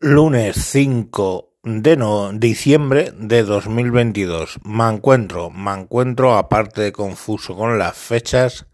Lunes 0.00 0.56
5 0.56 1.54
de 1.62 2.30
diciembre 2.34 3.12
de 3.16 3.42
2022. 3.44 4.58
Me 4.64 4.84
encuentro, 4.90 5.48
me 5.50 5.72
encuentro, 5.72 6.34
aparte 6.34 6.82
de 6.82 6.92
confuso 6.92 7.56
con 7.56 7.78
las 7.78 7.96
fechas, 7.96 8.66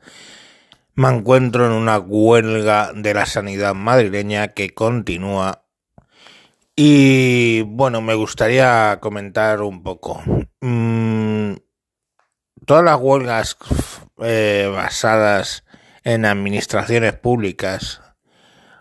me 0.94 1.08
encuentro 1.08 1.66
en 1.66 1.72
una 1.72 1.98
huelga 1.98 2.92
de 2.92 3.14
la 3.14 3.26
sanidad 3.26 3.74
madrileña 3.74 4.48
que 4.48 4.74
continúa. 4.74 5.64
Y 6.74 7.62
bueno, 7.62 8.00
me 8.00 8.14
gustaría 8.14 8.98
comentar 9.00 9.60
un 9.60 9.84
poco. 9.84 10.22
Mm, 10.60 11.54
todas 12.66 12.84
las 12.84 12.98
huelgas 13.00 13.56
eh, 14.18 14.68
basadas 14.74 15.64
en 16.02 16.24
administraciones 16.24 17.12
públicas 17.12 18.00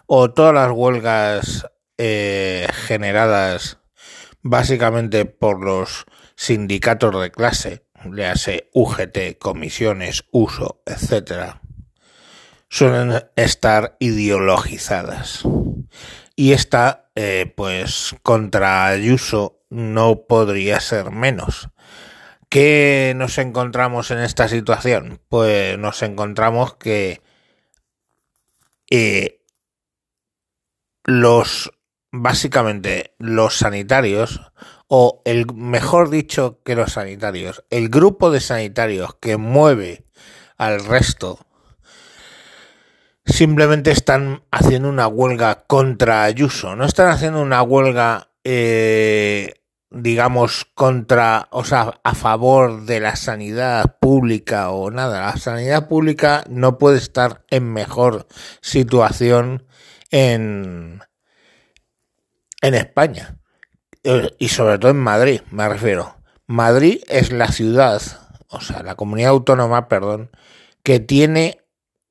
o 0.07 0.31
todas 0.31 0.55
las 0.55 0.71
huelgas 0.71 1.67
eh, 2.04 2.68
generadas 2.73 3.78
básicamente 4.41 5.25
por 5.25 5.64
los 5.64 6.05
sindicatos 6.36 7.21
de 7.21 7.29
clase, 7.29 7.86
le 8.11 8.25
hace 8.25 8.71
UGT, 8.74 9.37
comisiones, 9.37 10.24
uso, 10.32 10.82
etcétera, 10.87 11.61
suelen 12.69 13.24
estar 13.36 13.97
ideologizadas. 14.00 15.43
Y 16.36 16.54
esta, 16.54 17.11
eh, 17.14 17.54
pues, 17.55 18.15
contra 18.24 18.88
Ayuso 18.88 19.61
no 19.69 20.25
podría 20.25 20.79
ser 20.79 21.11
menos. 21.11 21.69
¿Qué 22.49 23.13
nos 23.15 23.38
encontramos 23.38 24.10
en 24.10 24.18
esta 24.18 24.47
situación? 24.47 25.21
Pues 25.29 25.77
nos 25.77 26.02
encontramos 26.02 26.74
que 26.77 27.21
eh, 28.89 29.43
los 31.04 31.71
básicamente 32.11 33.16
los 33.17 33.58
sanitarios, 33.58 34.42
o 34.88 35.22
el 35.25 35.52
mejor 35.53 36.09
dicho 36.09 36.59
que 36.63 36.75
los 36.75 36.94
sanitarios, 36.94 37.63
el 37.69 37.89
grupo 37.89 38.30
de 38.30 38.41
sanitarios 38.41 39.16
que 39.22 39.38
mueve 39.38 40.03
al 40.58 40.83
resto, 40.83 41.39
simplemente 43.25 43.91
están 43.91 44.44
haciendo 44.52 44.89
una 44.89 45.08
huelga 45.08 45.63
contra 45.67 46.23
Ayuso, 46.23 46.75
no 46.75 46.85
están 46.85 47.08
haciendo 47.08 47.41
una 47.41 47.61
huelga, 47.61 48.30
eh, 48.44 49.53
digamos, 49.89 50.67
contra, 50.73 51.47
o 51.52 51.63
sea, 51.63 52.02
a 52.03 52.13
favor 52.13 52.83
de 52.85 53.00
la 53.00 53.16
sanidad 53.16 53.97
pública 54.00 54.72
o 54.72 54.91
nada. 54.91 55.22
La 55.22 55.38
sanidad 55.38 55.88
pública 55.88 56.44
no 56.50 56.78
puede 56.78 56.97
estar 56.97 57.45
en 57.50 57.72
mejor 57.72 58.28
situación 58.61 59.66
en 60.09 61.02
en 62.61 62.75
España 62.75 63.37
eh, 64.03 64.29
y 64.39 64.47
sobre 64.49 64.79
todo 64.79 64.91
en 64.91 64.99
Madrid, 64.99 65.41
me 65.51 65.67
refiero. 65.67 66.15
Madrid 66.47 67.01
es 67.07 67.31
la 67.31 67.51
ciudad, 67.51 68.01
o 68.47 68.61
sea, 68.61 68.83
la 68.83 68.95
comunidad 68.95 69.31
autónoma, 69.31 69.87
perdón, 69.87 70.31
que 70.83 70.99
tiene 70.99 71.61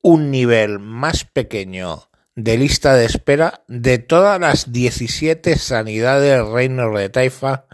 un 0.03 0.31
nivel 0.31 0.79
más 0.79 1.25
pequeño 1.25 2.11
de 2.35 2.57
lista 2.57 2.95
de 2.95 3.05
espera 3.05 3.65
de 3.69 3.99
todas 3.99 4.41
las 4.41 4.73
17 4.73 5.57
sanidades 5.59 6.47
reino 6.47 6.91
de 6.97 7.09
Taifa 7.09 7.67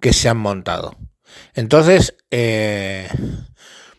que 0.00 0.12
se 0.12 0.28
han 0.28 0.38
montado. 0.38 0.96
Entonces, 1.54 2.16
eh, 2.30 3.08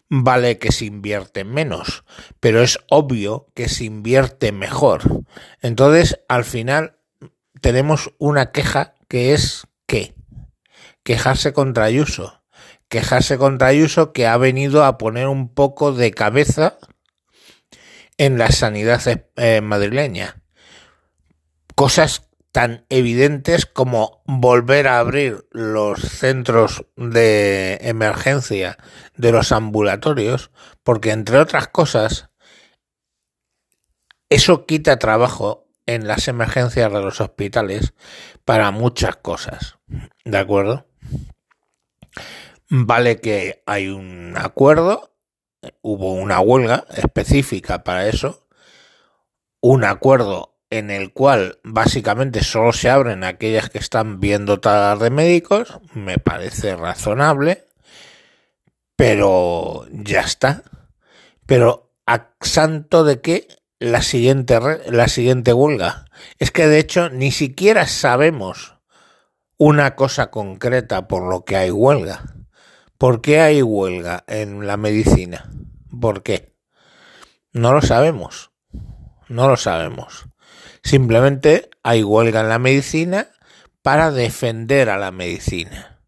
vale 0.09 0.57
que 0.57 0.71
se 0.71 0.85
invierte 0.85 1.43
menos, 1.43 2.03
pero 2.39 2.61
es 2.63 2.79
obvio 2.89 3.47
que 3.53 3.69
se 3.69 3.83
invierte 3.83 4.51
mejor. 4.51 5.23
Entonces, 5.61 6.19
al 6.27 6.45
final, 6.45 6.98
tenemos 7.61 8.13
una 8.17 8.51
queja 8.51 8.95
que 9.07 9.33
es 9.33 9.67
¿qué? 9.85 10.13
Quejarse 11.03 11.53
contra 11.53 11.85
Ayuso. 11.85 12.43
Quejarse 12.87 13.37
contra 13.37 13.67
Ayuso 13.67 14.13
que 14.13 14.27
ha 14.27 14.37
venido 14.37 14.83
a 14.83 14.97
poner 14.97 15.27
un 15.27 15.53
poco 15.53 15.93
de 15.93 16.11
cabeza 16.11 16.77
en 18.17 18.37
la 18.37 18.51
sanidad 18.51 19.01
eh, 19.35 19.61
madrileña. 19.61 20.41
Cosas 21.75 22.29
tan 22.51 22.85
evidentes 22.89 23.65
como 23.65 24.21
volver 24.25 24.87
a 24.87 24.99
abrir 24.99 25.47
los 25.51 26.01
centros 26.01 26.85
de 26.95 27.77
emergencia 27.81 28.77
de 29.15 29.31
los 29.31 29.51
ambulatorios, 29.51 30.51
porque 30.83 31.11
entre 31.11 31.37
otras 31.37 31.67
cosas, 31.67 32.29
eso 34.29 34.65
quita 34.65 34.99
trabajo 34.99 35.68
en 35.89 36.07
las 36.07 36.27
emergencias 36.27 36.93
de 36.93 37.01
los 37.01 37.19
hospitales 37.19 37.93
para 38.45 38.69
muchas 38.69 39.15
cosas. 39.15 39.79
¿De 40.23 40.37
acuerdo? 40.37 40.85
Vale 42.69 43.19
que 43.19 43.63
hay 43.65 43.87
un 43.87 44.35
acuerdo, 44.37 45.15
hubo 45.81 46.13
una 46.13 46.41
huelga 46.41 46.85
específica 46.95 47.83
para 47.83 48.07
eso, 48.07 48.45
un 49.61 49.83
acuerdo 49.83 50.59
en 50.69 50.91
el 50.91 51.11
cual 51.11 51.57
básicamente 51.63 52.43
solo 52.43 52.71
se 52.71 52.91
abren 52.91 53.23
aquellas 53.23 53.71
que 53.71 53.79
están 53.79 54.19
bien 54.19 54.45
dotadas 54.45 54.99
de 54.99 55.09
médicos, 55.09 55.79
me 55.95 56.19
parece 56.19 56.75
razonable, 56.75 57.65
pero 58.95 59.87
ya 59.89 60.21
está. 60.21 60.61
Pero 61.47 61.95
a 62.05 62.29
santo 62.41 63.03
de 63.03 63.21
qué 63.21 63.47
la 63.79 64.01
siguiente, 64.01 64.59
la 64.91 65.07
siguiente 65.07 65.53
huelga. 65.53 66.05
Es 66.37 66.51
que 66.51 66.67
de 66.67 66.79
hecho 66.79 67.09
ni 67.09 67.31
siquiera 67.31 67.87
sabemos 67.87 68.75
una 69.57 69.95
cosa 69.95 70.29
concreta 70.29 71.07
por 71.07 71.27
lo 71.27 71.45
que 71.45 71.55
hay 71.55 71.71
huelga. 71.71 72.35
¿Por 72.97 73.21
qué 73.21 73.39
hay 73.39 73.61
huelga 73.61 74.25
en 74.27 74.67
la 74.67 74.75
medicina? 74.75 75.49
¿Por 75.99 76.21
qué? 76.21 76.53
No 77.53 77.73
lo 77.73 77.81
sabemos. 77.81 78.51
No 79.29 79.47
lo 79.47 79.55
sabemos. 79.55 80.25
Simplemente 80.83 81.69
hay 81.81 82.03
huelga 82.03 82.41
en 82.41 82.49
la 82.49 82.59
medicina 82.59 83.29
para 83.81 84.11
defender 84.11 84.89
a 84.89 84.97
la 84.97 85.11
medicina. 85.11 86.01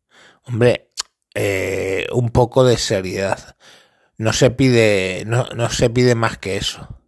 Hombre, 0.44 0.90
eh, 1.34 2.08
un 2.12 2.30
poco 2.30 2.66
de 2.66 2.78
seriedad. 2.78 3.56
No 4.18 4.34
se 4.34 4.52
pide, 4.52 5.24
no, 5.26 5.46
no 5.56 5.70
se 5.70 5.90
pide 5.90 6.16
más 6.16 6.38
que 6.38 6.58
eso. 6.58 7.01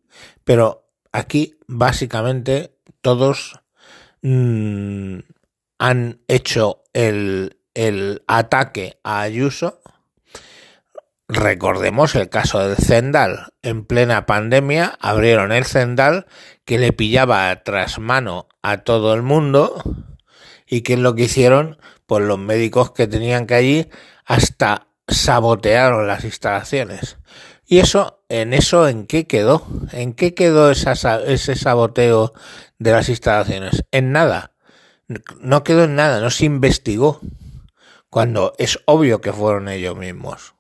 Pero 0.44 0.90
aquí 1.12 1.58
básicamente 1.68 2.76
todos 3.02 3.60
mm, 4.22 5.20
han 5.78 6.22
hecho 6.28 6.84
el, 6.94 7.58
el 7.74 8.24
ataque 8.28 9.00
a 9.04 9.22
Ayuso. 9.22 9.82
Recordemos 11.28 12.16
el 12.16 12.30
caso 12.30 12.60
del 12.60 12.78
Zendal. 12.78 13.54
En 13.62 13.86
plena 13.86 14.26
pandemia 14.26 14.98
abrieron 15.00 15.52
el 15.52 15.66
Zendal 15.66 16.26
que 16.66 16.78
le 16.78 16.94
pillaba 16.94 17.64
tras 17.64 18.00
mano 18.00 18.48
a 18.62 18.80
todo 18.80 19.14
el 19.14 19.22
mundo. 19.22 19.82
¿Y 20.68 20.82
qué 20.82 20.94
es 20.94 21.00
lo 21.00 21.16
que 21.16 21.24
hicieron? 21.24 21.78
Pues 22.06 22.24
los 22.24 22.40
médicos 22.40 22.92
que 22.92 23.08
tenían 23.08 23.48
que 23.48 23.56
allí 23.56 23.90
hasta 24.26 24.88
sabotearon 25.08 26.08
las 26.08 26.24
instalaciones. 26.24 27.18
Y 27.66 27.80
eso, 27.80 28.24
en 28.30 28.54
eso, 28.54 28.88
¿en 28.88 29.06
qué 29.06 29.26
quedó? 29.26 29.66
¿En 29.92 30.14
qué 30.14 30.34
quedó 30.34 30.72
ese 30.72 31.56
saboteo 31.56 32.34
de 32.78 32.92
las 32.92 33.10
instalaciones? 33.10 33.84
En 33.92 34.12
nada. 34.12 34.52
No 35.40 35.64
quedó 35.64 35.84
en 35.84 35.96
nada, 35.96 36.20
no 36.20 36.30
se 36.30 36.46
investigó. 36.46 37.22
Cuando 38.10 38.54
es 38.58 38.80
obvio 38.86 39.22
que 39.22 39.34
fueron 39.34 39.70
ellos 39.70 39.96
mismos. 39.96 40.56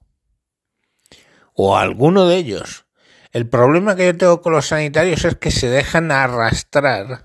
O 1.54 1.78
alguno 1.78 2.28
de 2.28 2.38
ellos. 2.38 2.86
El 3.32 3.48
problema 3.48 3.96
que 3.96 4.06
yo 4.06 4.18
tengo 4.18 4.42
con 4.42 4.54
los 4.54 4.68
sanitarios 4.68 5.26
es 5.26 5.36
que 5.36 5.52
se 5.52 5.68
dejan 5.70 6.12
arrastrar 6.12 7.24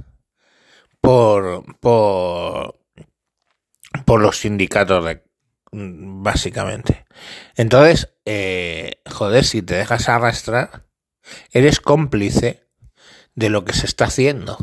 por, 1.01 1.65
por, 1.81 2.79
por 4.05 4.21
los 4.21 4.39
sindicatos 4.39 5.05
de, 5.05 5.23
Mm, 5.73 6.23
básicamente. 6.23 7.05
Entonces, 7.59 8.15
eh, 8.25 9.03
joder, 9.11 9.45
si 9.45 9.63
te 9.63 9.75
dejas 9.75 10.09
arrastrar, 10.09 10.85
eres 11.51 11.81
cómplice 11.81 12.69
de 13.35 13.51
lo 13.51 13.65
que 13.65 13.73
se 13.73 13.85
está 13.85 14.05
haciendo. 14.05 14.57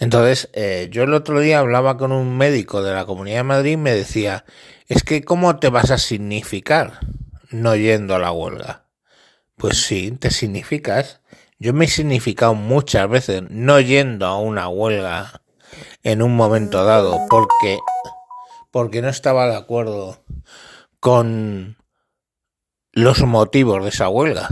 Entonces, 0.00 0.50
eh, 0.54 0.88
yo 0.90 1.04
el 1.04 1.14
otro 1.14 1.38
día 1.38 1.60
hablaba 1.60 1.96
con 1.96 2.10
un 2.10 2.36
médico 2.36 2.82
de 2.82 2.92
la 2.92 3.06
Comunidad 3.06 3.36
de 3.36 3.42
Madrid 3.44 3.72
y 3.72 3.76
me 3.76 3.92
decía, 3.92 4.44
es 4.88 5.04
que 5.04 5.22
¿cómo 5.22 5.60
te 5.60 5.68
vas 5.68 5.92
a 5.92 5.98
significar 5.98 6.98
no 7.50 7.76
yendo 7.76 8.16
a 8.16 8.18
la 8.18 8.32
huelga? 8.32 8.88
Pues 9.56 9.80
sí, 9.80 10.10
te 10.10 10.32
significas. 10.32 11.20
Yo 11.60 11.74
me 11.74 11.84
he 11.84 11.88
significado 11.88 12.56
muchas 12.56 13.08
veces 13.08 13.44
no 13.50 13.78
yendo 13.78 14.26
a 14.26 14.40
una 14.40 14.66
huelga 14.66 15.42
en 16.02 16.22
un 16.22 16.34
momento 16.34 16.84
dado 16.84 17.20
porque 17.30 17.78
porque 18.72 19.00
no 19.00 19.08
estaba 19.08 19.46
de 19.46 19.54
acuerdo 19.54 20.24
con 20.98 21.76
los 22.94 23.22
motivos 23.22 23.82
de 23.82 23.88
esa 23.90 24.08
huelga. 24.08 24.48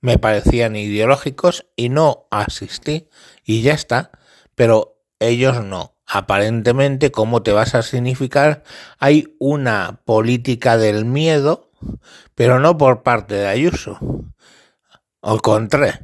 Me 0.00 0.18
parecían 0.18 0.74
ideológicos 0.76 1.66
y 1.76 1.88
no 1.88 2.26
asistí 2.30 3.08
y 3.44 3.62
ya 3.62 3.74
está. 3.74 4.10
Pero 4.54 5.00
ellos 5.20 5.64
no. 5.64 5.94
Aparentemente, 6.04 7.12
¿cómo 7.12 7.42
te 7.42 7.52
vas 7.52 7.74
a 7.74 7.82
significar? 7.82 8.64
Hay 8.98 9.36
una 9.38 10.00
política 10.04 10.76
del 10.76 11.04
miedo, 11.04 11.70
pero 12.34 12.58
no 12.58 12.76
por 12.76 13.02
parte 13.02 13.34
de 13.34 13.46
Ayuso. 13.46 13.98
Al 15.22 15.40
contrario, 15.42 16.00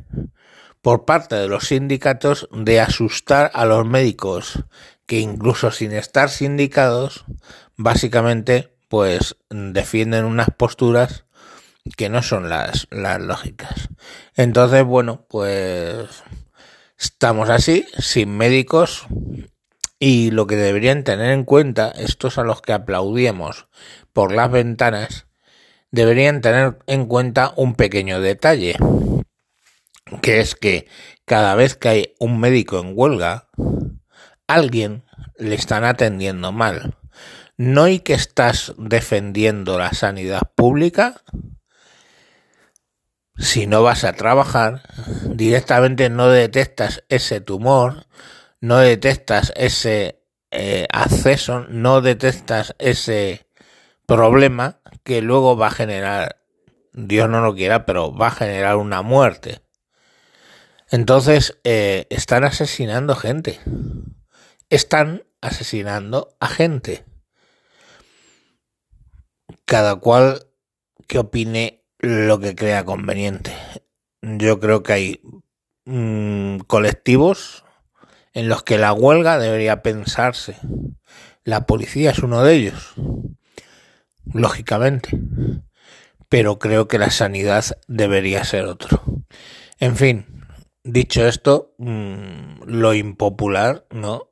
por 0.83 1.05
parte 1.05 1.37
de 1.37 1.49
los 1.49 1.69
sindicatos 1.69 2.49
de 2.53 2.81
asustar 2.81 3.51
a 3.55 3.65
los 3.65 3.87
médicos 3.87 4.65
que 5.07 5.19
incluso 5.19 5.71
sin 5.71 5.93
estar 5.93 6.31
sindicados, 6.31 7.25
básicamente 7.77 8.74
pues 8.95 9.37
defienden 9.51 10.25
unas 10.25 10.51
posturas 10.57 11.25
que 11.97 12.09
no 12.09 12.23
son 12.23 12.49
las, 12.49 12.87
las 12.93 13.21
lógicas. 13.21 13.89
Entonces, 14.37 14.85
bueno, 14.85 15.27
pues 15.29 16.23
estamos 16.97 17.51
así, 17.51 17.89
sin 17.99 18.37
médicos, 18.37 19.09
y 19.99 20.31
lo 20.31 20.47
que 20.47 20.55
deberían 20.55 21.03
tener 21.03 21.33
en 21.33 21.43
cuenta, 21.43 21.91
estos 21.91 22.39
a 22.39 22.45
los 22.45 22.63
que 22.63 22.73
aplaudíamos 22.73 23.67
por 24.13 24.31
las 24.31 24.49
ventanas, 24.53 25.27
deberían 25.91 26.41
tener 26.41 26.79
en 26.87 27.07
cuenta 27.07 27.53
un 27.57 27.75
pequeño 27.75 28.21
detalle, 28.21 28.77
que 30.23 30.39
es 30.39 30.55
que 30.55 30.87
cada 31.25 31.57
vez 31.57 31.75
que 31.75 31.89
hay 31.89 32.15
un 32.21 32.39
médico 32.39 32.79
en 32.79 32.93
huelga, 32.95 33.49
alguien 34.47 35.03
le 35.37 35.57
están 35.57 35.83
atendiendo 35.83 36.53
mal. 36.53 36.95
No 37.57 37.85
hay 37.85 38.01
que 38.01 38.15
estás 38.15 38.75
defendiendo 38.79 39.79
la 39.79 39.93
sanidad 39.93 40.43
pública, 40.55 41.23
si 43.37 43.67
no 43.67 43.83
vas 43.83 44.05
a 44.05 44.13
trabajar, 44.13 44.83
directamente 45.27 46.09
no 46.09 46.29
detectas 46.29 47.05
ese 47.09 47.41
tumor, 47.41 48.07
no 48.61 48.79
detectas 48.79 49.53
ese 49.57 50.23
eh, 50.51 50.87
acceso, 50.93 51.67
no 51.69 52.01
detectas 52.01 52.75
ese 52.79 53.47
problema 54.07 54.81
que 55.03 55.21
luego 55.21 55.57
va 55.57 55.69
a 55.69 55.73
generar, 55.73 56.43
Dios 56.93 57.29
no 57.29 57.41
lo 57.41 57.55
quiera, 57.55 57.87
pero 57.87 58.15
va 58.15 58.29
a 58.29 58.33
generar 58.33 58.77
una 58.77 59.03
muerte. 59.03 59.63
Entonces, 60.91 61.59
eh, 61.65 62.07
están 62.11 62.45
asesinando 62.45 63.17
gente. 63.17 63.59
Están 64.71 65.25
asesinando 65.41 66.37
a 66.39 66.47
gente. 66.47 67.05
Cada 69.65 69.97
cual 69.97 70.47
que 71.07 71.19
opine 71.19 71.85
lo 71.99 72.39
que 72.39 72.55
crea 72.55 72.85
conveniente. 72.85 73.53
Yo 74.23 74.61
creo 74.61 74.83
que 74.83 74.93
hay 74.93 75.21
mm, 75.85 76.59
colectivos 76.67 77.65
en 78.33 78.49
los 78.49 78.63
que 78.63 78.79
la 78.79 78.93
huelga 78.93 79.39
debería 79.39 79.83
pensarse. 79.83 80.57
La 81.45 81.67
policía 81.67 82.11
es 82.11 82.19
uno 82.21 82.43
de 82.43 82.55
ellos, 82.55 82.95
lógicamente, 84.33 85.11
pero 86.29 86.59
creo 86.59 86.89
que 86.89 86.99
la 86.99 87.11
sanidad 87.11 87.65
debería 87.87 88.45
ser 88.45 88.65
otro. 88.65 89.03
En 89.79 89.97
fin, 89.97 90.27
dicho 90.83 91.27
esto, 91.27 91.75
mm, 91.79 92.65
lo 92.67 92.95
impopular, 92.95 93.87
¿no? 93.91 94.31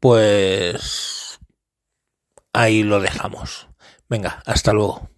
Pues 0.00 1.40
ahí 2.52 2.82
lo 2.82 3.00
dejamos. 3.00 3.65
Venga, 4.08 4.42
hasta 4.46 4.72
luego. 4.72 5.08